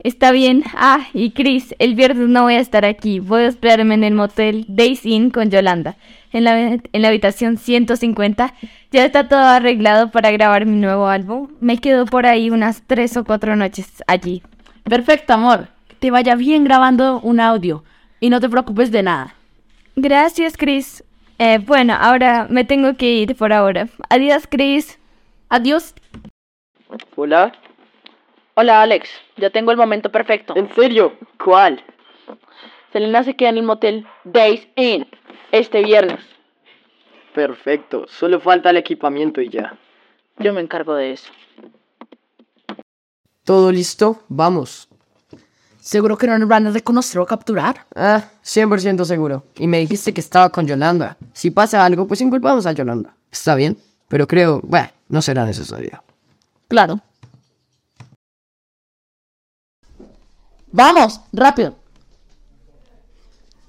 Está 0.00 0.30
bien. 0.30 0.62
Ah, 0.74 1.08
y 1.12 1.30
Chris, 1.30 1.74
el 1.78 1.94
viernes 1.94 2.28
no 2.28 2.42
voy 2.42 2.54
a 2.54 2.60
estar 2.60 2.84
aquí. 2.84 3.20
Voy 3.20 3.44
a 3.44 3.48
hospedarme 3.48 3.94
en 3.94 4.04
el 4.04 4.14
motel 4.14 4.64
Days 4.68 5.04
Inn 5.04 5.30
con 5.30 5.50
Yolanda. 5.50 5.96
En 6.32 6.44
la, 6.44 6.58
en 6.58 6.82
la 6.92 7.08
habitación 7.08 7.56
150. 7.56 8.54
Ya 8.92 9.04
está 9.04 9.28
todo 9.28 9.40
arreglado 9.40 10.10
para 10.10 10.30
grabar 10.30 10.66
mi 10.66 10.76
nuevo 10.76 11.08
álbum. 11.08 11.48
Me 11.60 11.78
quedo 11.78 12.06
por 12.06 12.26
ahí 12.26 12.50
unas 12.50 12.82
tres 12.86 13.16
o 13.16 13.24
cuatro 13.24 13.56
noches 13.56 14.02
allí. 14.06 14.42
Perfecto, 14.84 15.32
amor. 15.32 15.68
Te 15.98 16.10
vaya 16.10 16.36
bien 16.36 16.64
grabando 16.64 17.20
un 17.20 17.40
audio. 17.40 17.84
Y 18.20 18.30
no 18.30 18.40
te 18.40 18.48
preocupes 18.48 18.90
de 18.90 19.02
nada. 19.02 19.34
Gracias, 19.96 20.56
Chris. 20.56 21.02
Eh, 21.38 21.58
bueno, 21.58 21.94
ahora 21.98 22.48
me 22.50 22.64
tengo 22.64 22.96
que 22.96 23.06
ir 23.12 23.36
por 23.36 23.52
ahora. 23.52 23.88
Adiós, 24.10 24.46
Chris. 24.48 24.98
Adiós. 25.48 25.94
Hola. 27.14 27.52
Hola, 28.54 28.82
Alex. 28.82 29.08
Ya 29.36 29.50
tengo 29.50 29.70
el 29.70 29.76
momento 29.76 30.10
perfecto. 30.10 30.56
¿En 30.56 30.72
serio? 30.74 31.12
¿Cuál? 31.42 31.82
Selena 32.92 33.22
se 33.22 33.36
queda 33.36 33.50
en 33.50 33.58
el 33.58 33.62
motel 33.62 34.06
Days 34.24 34.66
Inn 34.74 35.06
este 35.52 35.84
viernes. 35.84 36.18
Perfecto. 37.34 38.06
Solo 38.08 38.40
falta 38.40 38.70
el 38.70 38.76
equipamiento 38.78 39.40
y 39.40 39.48
ya. 39.48 39.76
Yo 40.38 40.52
me 40.52 40.60
encargo 40.60 40.94
de 40.94 41.12
eso. 41.12 41.32
¿Todo 43.44 43.70
listo? 43.70 44.22
Vamos. 44.28 44.87
¿Seguro 45.88 46.18
que 46.18 46.26
no 46.26 46.38
nos 46.38 46.50
van 46.50 46.66
a 46.66 46.70
reconocer 46.70 47.18
o 47.18 47.24
capturar? 47.24 47.86
Ah, 47.96 48.22
100% 48.44 49.06
seguro. 49.06 49.44
Y 49.56 49.66
me 49.66 49.78
dijiste 49.78 50.12
que 50.12 50.20
estaba 50.20 50.50
con 50.50 50.66
Yolanda. 50.66 51.16
Si 51.32 51.50
pasa 51.50 51.82
algo, 51.82 52.06
pues 52.06 52.20
inculpamos 52.20 52.66
a 52.66 52.72
Yolanda. 52.72 53.16
Está 53.32 53.54
bien, 53.54 53.78
pero 54.06 54.26
creo, 54.26 54.60
bueno, 54.64 54.90
no 55.08 55.22
será 55.22 55.46
necesario. 55.46 56.04
Claro. 56.68 57.00
¡Vamos! 60.72 61.22
¡Rápido! 61.32 61.74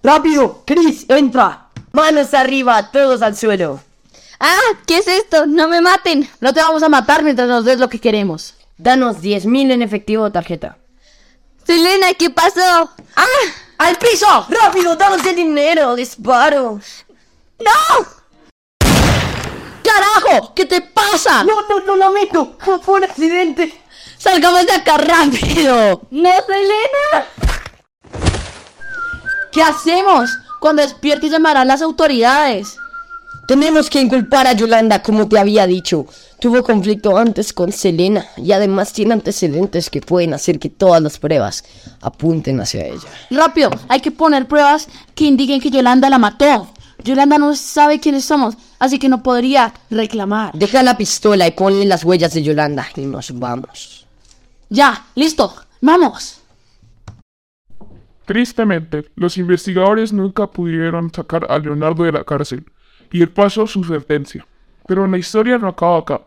¡Rápido! 0.03 0.63
¡Chris, 0.65 1.05
entra! 1.07 1.69
¡Manos 1.93 2.33
arriba! 2.33 2.91
¡Todos 2.91 3.21
al 3.21 3.37
suelo! 3.37 3.79
¡Ah! 4.41 4.59
¿Qué 4.85 4.97
es 4.97 5.07
esto? 5.07 5.47
¡No 5.47 5.69
me 5.69 5.79
maten! 5.79 6.27
No 6.41 6.53
te 6.53 6.59
vamos 6.59 6.83
a 6.83 6.89
matar 6.89 7.23
mientras 7.23 7.47
nos 7.47 7.63
des 7.63 7.79
lo 7.79 7.87
que 7.87 8.01
queremos. 8.01 8.55
Danos 8.77 9.21
10.000 9.21 9.71
en 9.71 9.81
efectivo 9.81 10.25
o 10.25 10.31
tarjeta. 10.33 10.78
Selena, 11.69 12.15
¿qué 12.17 12.31
pasó? 12.31 12.89
¡Ah! 13.15 13.25
¡Al 13.77 13.95
piso! 13.97 14.25
¡Rápido! 14.49 14.95
¡Danos 14.95 15.23
el 15.23 15.35
dinero! 15.35 15.95
¡Disparo! 15.95 16.79
¡No! 17.59 18.05
¡Carajo! 19.83 20.55
¿Qué 20.55 20.65
te 20.65 20.81
pasa? 20.81 21.43
¡No, 21.43 21.61
no, 21.69 21.79
no 21.81 21.95
lo 21.95 22.11
meto! 22.11 22.57
¡Fue 22.57 22.95
un 22.95 23.03
accidente! 23.03 23.83
¡Salgamos 24.17 24.65
de 24.65 24.73
acá 24.73 24.97
rápido! 24.97 26.01
¡No, 26.09 26.31
Selena! 26.47 27.27
¿Qué 29.51 29.61
hacemos? 29.61 30.31
Cuando 30.59 30.81
despierte 30.81 31.29
llamarán 31.29 31.67
las 31.67 31.83
autoridades. 31.83 32.77
Tenemos 33.47 33.91
que 33.91 34.01
inculpar 34.01 34.47
a 34.47 34.53
Yolanda, 34.53 35.03
como 35.03 35.29
te 35.29 35.37
había 35.37 35.67
dicho. 35.67 36.07
Tuvo 36.39 36.63
conflicto 36.63 37.17
antes 37.17 37.51
con 37.51 37.73
Selena 37.73 38.25
y 38.37 38.53
además 38.53 38.93
tiene 38.93 39.13
antecedentes 39.13 39.89
que 39.89 39.99
pueden 39.99 40.33
hacer 40.33 40.57
que 40.57 40.69
todas 40.69 41.01
las 41.01 41.19
pruebas 41.19 41.65
apunten 42.01 42.61
hacia 42.61 42.85
ella. 42.85 43.09
Rápido, 43.29 43.71
hay 43.89 43.99
que 43.99 44.11
poner 44.11 44.47
pruebas 44.47 44.87
que 45.15 45.25
indiquen 45.25 45.59
que 45.59 45.69
Yolanda 45.69 46.09
la 46.09 46.17
mató. 46.17 46.69
Yolanda 47.03 47.37
no 47.37 47.53
sabe 47.55 47.99
quiénes 47.99 48.23
somos, 48.23 48.55
así 48.79 48.99
que 48.99 49.09
no 49.09 49.21
podría 49.21 49.73
reclamar. 49.89 50.53
Deja 50.53 50.81
la 50.81 50.95
pistola 50.95 51.45
y 51.45 51.51
ponle 51.51 51.85
las 51.85 52.05
huellas 52.05 52.33
de 52.33 52.41
Yolanda 52.41 52.87
y 52.95 53.01
nos 53.01 53.37
vamos. 53.37 54.05
Ya, 54.69 55.07
listo, 55.15 55.53
vamos. 55.81 56.39
Tristemente, 58.25 59.09
los 59.15 59.37
investigadores 59.37 60.13
nunca 60.13 60.47
pudieron 60.47 61.11
sacar 61.13 61.47
a 61.49 61.59
Leonardo 61.59 62.05
de 62.05 62.13
la 62.13 62.23
cárcel 62.23 62.63
y 63.11 63.21
él 63.23 63.29
pasó 63.29 63.67
su 63.67 63.83
sentencia. 63.83 64.45
Pero 64.87 65.05
la 65.05 65.17
historia 65.17 65.57
no 65.57 65.67
acaba 65.67 65.99
acá. 65.99 66.21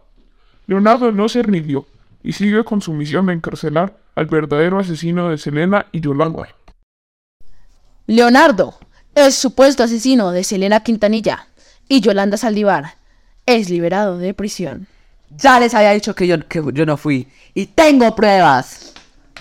Leonardo 0.67 1.13
no 1.13 1.29
se 1.29 1.43
rindió 1.43 1.87
y 2.23 2.33
sigue 2.33 2.65
con 2.65 2.81
su 2.81 2.93
misión 2.93 3.27
de 3.27 3.35
encarcelar 3.35 3.97
al 4.15 4.27
verdadero 4.27 4.79
asesino 4.79 5.29
de 5.29 5.39
Selena 5.39 5.87
y 5.93 6.01
Yolanda. 6.01 6.49
Leonardo, 8.07 8.79
el 9.15 9.33
supuesto 9.33 9.83
asesino 9.83 10.33
de 10.33 10.45
Selena 10.45 10.81
Quintanilla 10.81 11.47
y 11.89 12.01
Yolanda 12.01 12.37
Saldívar, 12.37 12.97
es 13.47 13.71
liberado 13.71 14.19
de 14.19 14.35
prisión. 14.35 14.87
Ya 15.37 15.59
les 15.59 15.75
había 15.75 15.93
dicho 15.93 16.15
que 16.15 16.27
yo, 16.27 16.47
que 16.47 16.63
yo 16.73 16.87
no 16.87 16.97
fui. 16.97 17.29
Y 17.55 17.67
tengo 17.67 18.15
pruebas. 18.15 18.93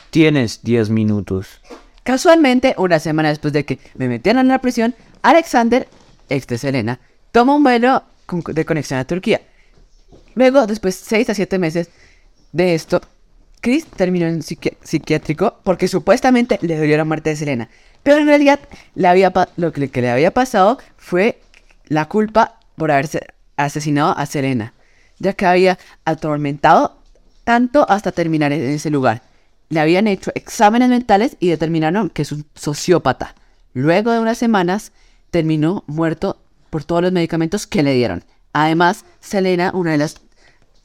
Tienes 0.10 0.62
10 0.63 0.90
minutos. 0.90 1.62
Casualmente, 2.04 2.75
una 2.78 3.00
semana 3.00 3.30
después 3.30 3.54
de 3.54 3.66
que 3.66 3.80
me 3.96 4.08
metieron 4.08 4.42
en 4.42 4.48
la 4.48 4.60
prisión, 4.60 4.96
Alexander, 5.22 5.88
ex 6.30 6.48
de 6.48 6.58
Selena, 6.58 7.00
toma 7.32 7.56
un 7.56 7.63
vuelo 7.63 8.04
de 8.48 8.66
conexión 8.66 9.00
a 9.00 9.06
Turquía. 9.06 9.42
Luego, 10.36 10.68
después 10.68 11.00
de 11.00 11.06
6 11.08 11.30
a 11.30 11.34
7 11.34 11.60
meses 11.60 11.90
de 12.52 12.76
esto, 12.76 13.02
Chris 13.62 13.86
terminó 13.86 14.26
en 14.28 14.42
psiqui- 14.42 14.76
psiquiátrico 14.84 15.60
porque 15.64 15.88
supuestamente 15.88 16.58
le 16.62 16.78
dolió 16.78 16.98
la 16.98 17.06
muerte 17.06 17.30
de 17.32 17.36
Selena. 17.36 17.70
Pero 18.04 18.18
en 18.18 18.26
realidad, 18.28 18.60
lo 19.58 19.72
que, 19.72 19.90
que 19.90 20.02
le 20.02 20.10
había 20.10 20.32
pasado 20.34 20.80
fue 20.98 21.42
la 21.86 22.08
culpa 22.08 22.60
por 22.76 22.92
haberse 22.92 23.22
asesinado 23.58 24.18
a 24.18 24.26
Selena, 24.26 24.74
ya 25.20 25.34
que 25.34 25.46
había 25.46 25.78
atormentado 26.06 26.98
tanto 27.44 27.86
hasta 27.90 28.12
terminar 28.12 28.52
en 28.52 28.64
ese 28.64 28.90
lugar. 28.90 29.22
Le 29.70 29.80
habían 29.80 30.08
hecho 30.08 30.32
exámenes 30.36 30.90
mentales 30.90 31.38
y 31.40 31.50
determinaron 31.50 32.10
que 32.10 32.24
es 32.24 32.32
un 32.32 32.46
sociópata. 32.56 33.36
Luego 33.74 34.12
de 34.12 34.20
unas 34.20 34.38
semanas, 34.38 34.92
terminó 35.30 35.84
muerto 35.88 36.42
por 36.70 36.84
todos 36.84 37.02
los 37.04 37.12
medicamentos 37.12 37.68
que 37.68 37.84
le 37.84 37.94
dieron. 37.94 38.24
Además, 38.53 39.05
Selena, 39.20 39.72
una 39.74 39.91
de 39.91 39.98
las 39.98 40.15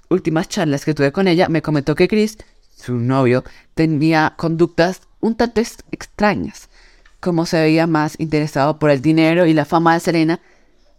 últimas 0.08 0.49
charlas 0.49 0.85
que 0.85 0.94
tuve 0.94 1.12
con 1.12 1.26
ella, 1.28 1.49
me 1.49 1.62
comentó 1.62 1.94
que 1.94 2.08
Chris, 2.08 2.38
su 2.76 2.94
novio, 2.94 3.42
tenía 3.74 4.35
conductas 4.37 5.00
un 5.20 5.35
tanto 5.35 5.61
ex- 5.61 5.79
extrañas. 5.90 6.68
Como 7.18 7.44
se 7.44 7.61
veía 7.61 7.87
más 7.88 8.20
interesado 8.20 8.79
por 8.79 8.90
el 8.90 9.02
dinero 9.02 9.46
y 9.46 9.55
la 9.55 9.64
fama 9.64 9.94
de 9.94 10.00
Selena, 10.00 10.40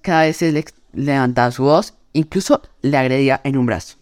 cada 0.02 0.24
vez 0.24 0.38
se 0.38 0.52
le 0.52 0.66
levantaba 0.94 1.52
su 1.52 1.64
voz, 1.64 1.94
incluso 2.12 2.62
le 2.82 2.98
agredía 2.98 3.40
en 3.44 3.58
un 3.58 3.66
brazo. 3.66 3.96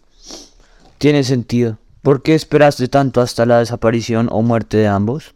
Tiene 0.98 1.22
sentido. 1.22 1.78
¿Por 2.02 2.22
qué 2.22 2.34
esperaste 2.34 2.88
tanto 2.88 3.20
hasta 3.20 3.46
la 3.46 3.58
desaparición 3.58 4.28
o 4.32 4.42
muerte 4.42 4.76
de 4.78 4.88
ambos? 4.88 5.34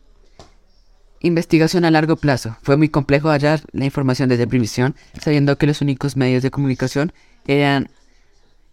Investigación 1.23 1.85
a 1.85 1.91
largo 1.91 2.17
plazo. 2.17 2.57
Fue 2.63 2.77
muy 2.79 2.89
complejo 2.89 3.29
hallar 3.29 3.61
la 3.73 3.85
información 3.85 4.31
desde 4.31 4.47
prisión, 4.47 4.95
sabiendo 5.21 5.57
que 5.57 5.67
los 5.67 5.83
únicos 5.83 6.17
medios 6.17 6.43
de 6.43 6.51
comunicación 6.51 7.13
eran 7.47 7.91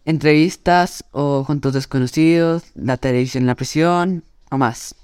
entrevistas 0.05 1.03
o 1.11 1.43
juntos 1.43 1.73
desconocidos, 1.73 2.63
la 2.75 2.95
televisión 2.95 3.43
en 3.43 3.47
la 3.47 3.55
prisión 3.55 4.23
o 4.49 4.57
más. 4.57 4.95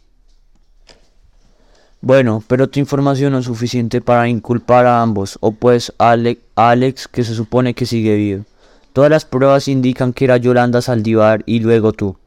Bueno, 1.99 2.41
pero 2.47 2.69
tu 2.69 2.79
información 2.79 3.33
no 3.33 3.39
es 3.39 3.45
suficiente 3.45 3.99
para 3.99 4.27
inculpar 4.29 4.85
a 4.85 5.01
ambos, 5.01 5.37
o 5.41 5.51
pues 5.51 5.93
a 5.97 6.11
Ale- 6.11 6.39
Alex, 6.55 7.09
que 7.09 7.23
se 7.25 7.33
supone 7.33 7.73
que 7.73 7.85
sigue 7.85 8.15
vivo. 8.15 8.45
Todas 8.93 9.09
las 9.09 9.25
pruebas 9.25 9.67
indican 9.67 10.13
que 10.13 10.25
era 10.25 10.37
Yolanda 10.37 10.81
Saldívar 10.81 11.43
y 11.45 11.59
luego 11.59 11.91
tú. 11.91 12.17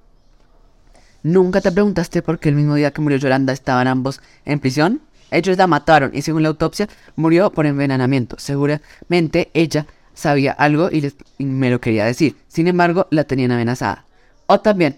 ¿Nunca 1.23 1.61
te 1.61 1.73
preguntaste 1.73 2.23
por 2.23 2.39
qué 2.39 2.51
el 2.51 2.55
mismo 2.55 2.75
día 2.75 2.91
que 2.91 3.01
murió 3.01 3.19
Yolanda 3.19 3.53
estaban 3.53 3.87
ambos 3.87 4.21
en 4.45 4.61
prisión? 4.61 5.01
Ellos 5.31 5.57
la 5.57 5.67
mataron 5.67 6.11
y 6.15 6.23
según 6.23 6.43
la 6.43 6.49
autopsia 6.49 6.89
murió 7.17 7.51
por 7.51 7.67
envenenamiento. 7.67 8.37
Seguramente 8.39 9.51
ella 9.55 9.87
sabía 10.15 10.53
algo 10.53 10.89
y, 10.91 11.01
les- 11.01 11.17
me 11.39 11.71
lo 11.71 11.81
quería 11.81 12.05
decir. 12.05 12.37
Sin 12.49 12.69
embargo, 12.69 13.07
la 13.11 13.25
tenían 13.25 13.53
amenazada. 13.53 14.05
O 14.47 14.61
también 14.61 14.97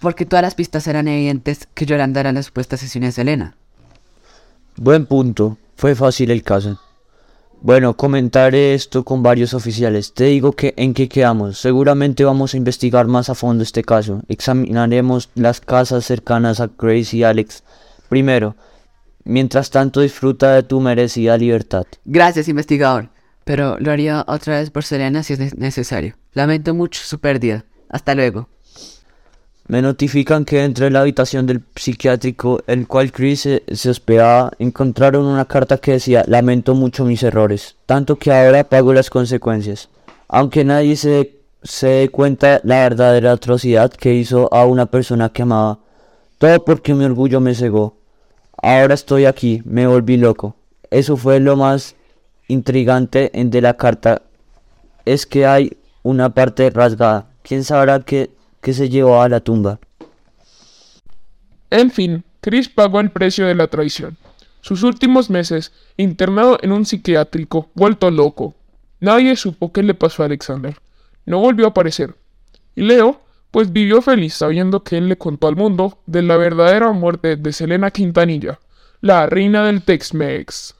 porque 0.00 0.26
todas 0.26 0.42
las 0.42 0.54
pistas 0.54 0.86
eran 0.86 1.08
evidentes 1.08 1.68
que 1.74 1.86
Yolanda 1.86 2.20
era 2.20 2.32
la 2.32 2.42
supuesta 2.42 2.76
asesina 2.76 3.06
de 3.06 3.12
Selena. 3.12 3.56
Buen 4.76 5.06
punto. 5.06 5.58
Fue 5.76 5.94
fácil 5.94 6.30
el 6.30 6.42
caso. 6.42 6.80
Bueno, 7.60 7.96
comentaré 7.96 8.74
esto 8.74 9.04
con 9.04 9.22
varios 9.22 9.54
oficiales. 9.54 10.14
Te 10.14 10.24
digo 10.24 10.52
que 10.52 10.74
en 10.76 10.94
qué 10.94 11.08
quedamos. 11.08 11.58
Seguramente 11.58 12.24
vamos 12.24 12.54
a 12.54 12.56
investigar 12.56 13.06
más 13.06 13.30
a 13.30 13.36
fondo 13.36 13.62
este 13.62 13.84
caso. 13.84 14.22
Examinaremos 14.28 15.30
las 15.36 15.60
casas 15.60 16.04
cercanas 16.04 16.58
a 16.60 16.68
Grace 16.76 17.16
y 17.16 17.22
Alex. 17.22 17.62
Primero, 18.08 18.56
mientras 19.24 19.70
tanto 19.70 20.00
disfruta 20.00 20.54
de 20.54 20.62
tu 20.62 20.80
merecida 20.80 21.36
libertad. 21.36 21.84
Gracias, 22.04 22.48
investigador. 22.48 23.08
Pero 23.44 23.76
lo 23.80 23.90
haría 23.90 24.24
otra 24.28 24.58
vez 24.60 24.70
por 24.70 24.84
Selena 24.84 25.22
si 25.22 25.32
es 25.32 25.38
ne- 25.40 25.52
necesario. 25.56 26.14
Lamento 26.32 26.74
mucho 26.74 27.00
su 27.04 27.18
pérdida. 27.18 27.64
Hasta 27.88 28.14
luego. 28.14 28.48
Me 29.68 29.80
notifican 29.80 30.44
que 30.44 30.58
dentro 30.58 30.84
de 30.84 30.90
la 30.90 31.00
habitación 31.00 31.46
del 31.46 31.62
psiquiátrico, 31.74 32.62
el 32.66 32.86
cual 32.86 33.12
Chris 33.12 33.40
se, 33.40 33.62
se 33.72 33.90
hospedaba, 33.90 34.50
encontraron 34.58 35.24
una 35.24 35.44
carta 35.44 35.78
que 35.78 35.92
decía, 35.92 36.24
lamento 36.26 36.74
mucho 36.74 37.04
mis 37.04 37.22
errores, 37.22 37.76
tanto 37.86 38.16
que 38.16 38.32
ahora 38.32 38.64
pago 38.64 38.92
las 38.92 39.08
consecuencias. 39.08 39.88
Aunque 40.28 40.64
nadie 40.64 40.96
se, 40.96 41.38
se 41.62 41.86
dé 41.86 42.08
cuenta 42.08 42.60
la 42.64 42.76
verdadera 42.82 43.32
atrocidad 43.32 43.90
que 43.92 44.14
hizo 44.14 44.52
a 44.52 44.66
una 44.66 44.86
persona 44.86 45.28
que 45.30 45.42
amaba. 45.42 45.78
Todo 46.38 46.64
porque 46.64 46.92
mi 46.94 47.04
orgullo 47.04 47.40
me 47.40 47.54
cegó. 47.54 47.96
Ahora 48.62 48.94
estoy 48.94 49.24
aquí, 49.24 49.60
me 49.64 49.88
volví 49.88 50.16
loco. 50.16 50.54
Eso 50.90 51.16
fue 51.16 51.40
lo 51.40 51.56
más 51.56 51.96
intrigante 52.46 53.30
de 53.34 53.60
la 53.60 53.76
carta. 53.76 54.22
Es 55.04 55.26
que 55.26 55.46
hay 55.46 55.76
una 56.04 56.32
parte 56.32 56.70
rasgada. 56.70 57.26
¿Quién 57.42 57.64
sabrá 57.64 58.00
qué, 58.00 58.30
qué 58.60 58.72
se 58.72 58.88
llevó 58.88 59.20
a 59.20 59.28
la 59.28 59.40
tumba? 59.40 59.80
En 61.70 61.90
fin, 61.90 62.22
Chris 62.40 62.68
pagó 62.68 63.00
el 63.00 63.10
precio 63.10 63.46
de 63.46 63.56
la 63.56 63.66
traición. 63.66 64.16
Sus 64.60 64.84
últimos 64.84 65.28
meses, 65.28 65.72
internado 65.96 66.58
en 66.62 66.70
un 66.70 66.86
psiquiátrico, 66.86 67.68
vuelto 67.74 68.12
loco. 68.12 68.54
Nadie 69.00 69.34
supo 69.34 69.72
qué 69.72 69.82
le 69.82 69.94
pasó 69.94 70.22
a 70.22 70.26
Alexander. 70.26 70.76
No 71.26 71.40
volvió 71.40 71.66
a 71.66 71.70
aparecer. 71.70 72.14
Y 72.76 72.82
Leo, 72.82 73.21
pues 73.52 73.72
vivió 73.72 74.02
feliz 74.02 74.34
sabiendo 74.34 74.82
que 74.82 74.98
él 74.98 75.08
le 75.08 75.18
contó 75.18 75.46
al 75.46 75.54
mundo 75.54 75.98
de 76.06 76.22
la 76.22 76.36
verdadera 76.36 76.90
muerte 76.90 77.36
de 77.36 77.52
Selena 77.52 77.92
Quintanilla, 77.92 78.58
la 79.00 79.26
reina 79.26 79.64
del 79.66 79.82
Tex-Mex. 79.82 80.74